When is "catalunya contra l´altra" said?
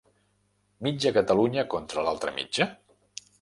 1.17-2.35